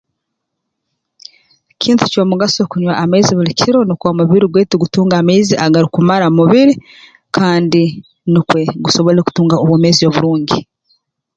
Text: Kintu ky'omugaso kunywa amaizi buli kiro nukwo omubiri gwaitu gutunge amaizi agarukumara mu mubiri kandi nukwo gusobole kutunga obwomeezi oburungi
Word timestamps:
Kintu 1.81 2.03
ky'omugaso 2.11 2.61
kunywa 2.71 2.93
amaizi 3.03 3.31
buli 3.35 3.53
kiro 3.59 3.79
nukwo 3.83 4.05
omubiri 4.09 4.45
gwaitu 4.47 4.75
gutunge 4.83 5.15
amaizi 5.17 5.53
agarukumara 5.65 6.25
mu 6.29 6.35
mubiri 6.39 6.73
kandi 7.35 7.81
nukwo 8.31 8.57
gusobole 8.85 9.19
kutunga 9.23 9.55
obwomeezi 9.63 10.01
oburungi 10.09 10.59